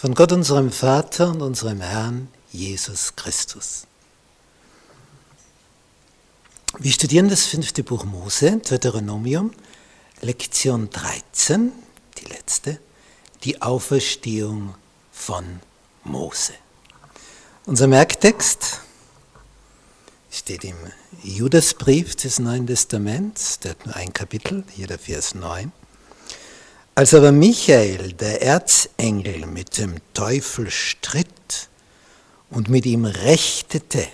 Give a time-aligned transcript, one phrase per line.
[0.00, 3.86] von Gott unserem Vater und unserem Herrn Jesus Christus.
[6.78, 9.52] Wir studieren das fünfte Buch Mose, Deuteronomium,
[10.22, 11.72] Lektion 13,
[12.16, 12.78] die letzte,
[13.44, 14.74] die Auferstehung
[15.12, 15.60] von
[16.04, 16.54] Mose.
[17.66, 18.80] Unser Merktext
[20.30, 20.76] steht im
[21.22, 25.72] Judasbrief des Neuen Testaments, der hat nur ein Kapitel, hier der Vers 9.
[27.00, 31.70] Als aber Michael, der Erzengel, mit dem Teufel stritt
[32.50, 34.06] und mit ihm rechtete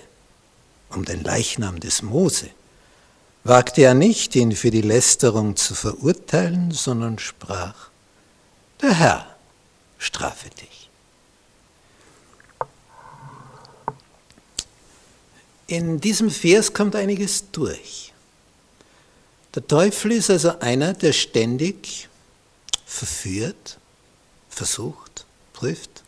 [0.91, 2.49] um den Leichnam des Mose,
[3.43, 7.89] wagte er nicht, ihn für die Lästerung zu verurteilen, sondern sprach,
[8.81, 9.35] der Herr
[9.97, 10.89] strafe dich.
[15.67, 18.13] In diesem Vers kommt einiges durch.
[19.55, 22.07] Der Teufel ist also einer, der ständig
[22.87, 23.77] verführt,
[24.49, 26.03] versucht, prüft,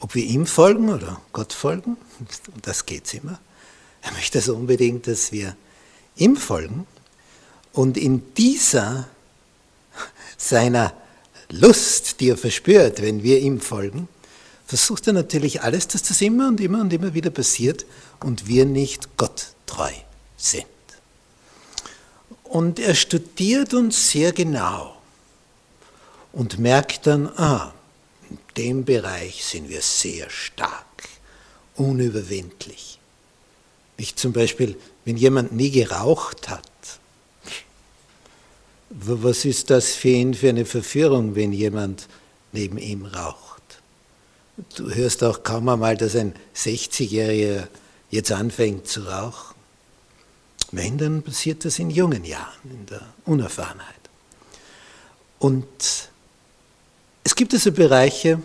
[0.00, 1.96] ob wir ihm folgen oder Gott folgen.
[2.18, 2.26] Um
[2.62, 3.38] das geht es immer.
[4.02, 5.54] Er möchte also unbedingt, dass wir
[6.16, 6.86] ihm folgen.
[7.72, 9.08] Und in dieser
[10.38, 10.94] seiner
[11.50, 14.08] Lust, die er verspürt, wenn wir ihm folgen,
[14.66, 17.84] versucht er natürlich alles, dass das immer und immer und immer wieder passiert
[18.20, 19.92] und wir nicht Gott treu
[20.36, 20.64] sind.
[22.44, 24.99] Und er studiert uns sehr genau
[26.32, 27.72] und merkt dann, ah,
[28.28, 31.08] in dem Bereich sind wir sehr stark,
[31.76, 32.98] unüberwindlich.
[33.96, 36.62] Ich zum Beispiel, wenn jemand nie geraucht hat,
[38.90, 42.08] was ist das für ihn für eine Verführung, wenn jemand
[42.52, 43.62] neben ihm raucht?
[44.76, 47.68] Du hörst auch kaum einmal, dass ein 60-Jähriger
[48.10, 49.54] jetzt anfängt zu rauchen.
[50.72, 53.94] Wenn, dann passiert das in jungen Jahren, in der Unerfahrenheit.
[55.38, 56.09] Und
[57.30, 58.42] es gibt also Bereiche,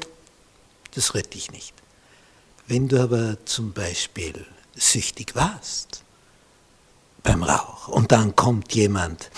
[0.93, 1.73] das rette dich nicht.
[2.67, 6.03] Wenn du aber zum Beispiel süchtig warst
[7.23, 9.31] beim Rauch und dann kommt jemand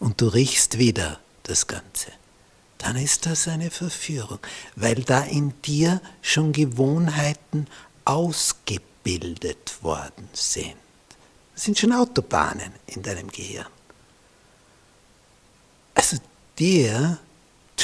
[0.00, 2.10] und du riechst wieder das Ganze,
[2.78, 4.40] dann ist das eine Verführung,
[4.74, 7.68] weil da in dir schon Gewohnheiten
[8.04, 10.74] ausgebildet worden sind.
[11.54, 13.68] Das sind schon Autobahnen in deinem Gehirn.
[15.94, 16.16] Also
[16.58, 17.18] der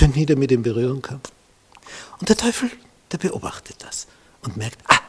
[0.00, 1.20] der nie damit in Berührung kam.
[2.18, 2.70] Und der Teufel,
[3.12, 4.06] der beobachtet das
[4.42, 5.00] und merkt, ah,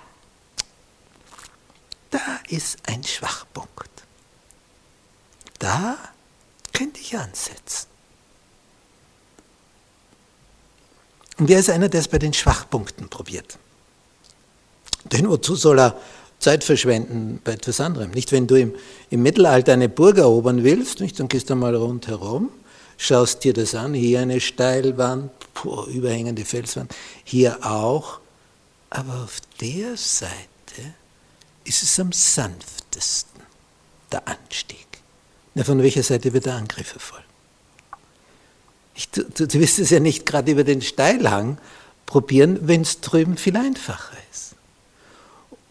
[2.12, 3.90] da ist ein Schwachpunkt.
[5.60, 5.98] Da
[6.74, 7.88] könnte ich ansetzen.
[11.38, 13.58] Und wer ist einer, der es bei den Schwachpunkten probiert?
[15.06, 16.00] Denn wozu soll er
[16.40, 18.12] Zeit verschwenden bei etwas anderem?
[18.12, 18.76] Nicht, wenn du im,
[19.10, 22.50] im Mittelalter eine Burg erobern willst, nicht, dann gehst du mal rundherum
[22.98, 28.20] schaust dir das an, hier eine Steilwand, puh, überhängende Felswand, hier auch,
[28.90, 30.46] aber auf der Seite
[31.64, 33.42] ist es am sanftesten,
[34.12, 34.86] der Anstieg.
[35.54, 37.26] Na, von welcher Seite wird der Angriff erfolgen?
[39.12, 41.58] Du, du, du wirst es ja nicht gerade über den Steilhang
[42.06, 44.56] probieren, wenn es drüben viel einfacher ist.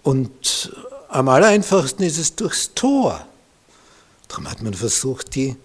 [0.03, 0.75] Und
[1.09, 3.27] am allereinfachsten ist es durchs Tor.
[4.29, 5.56] Darum hat man versucht, die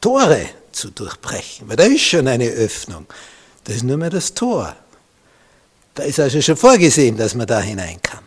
[0.00, 0.48] Tore
[0.78, 3.06] zu durchbrechen, weil da ist schon eine Öffnung.
[3.64, 4.74] Das ist nur mehr das Tor.
[5.94, 8.24] Da ist also schon vorgesehen, dass man da hinein kann.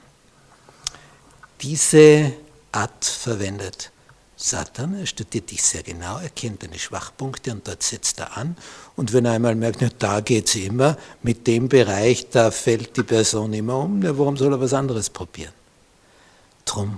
[1.62, 2.34] Diese
[2.72, 3.92] Art verwendet
[4.36, 8.58] Satan, er studiert dich sehr genau, er kennt deine Schwachpunkte und dort setzt er an.
[8.96, 13.04] Und wenn er einmal merkt, da geht es immer, mit dem Bereich, da fällt die
[13.04, 15.54] Person immer um, warum soll er was anderes probieren?
[16.66, 16.98] Drum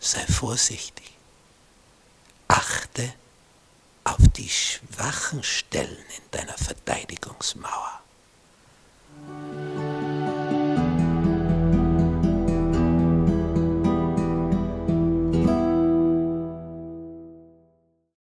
[0.00, 1.12] sei vorsichtig.
[2.48, 3.12] Achte
[4.08, 8.00] auf die schwachen Stellen in deiner Verteidigungsmauer.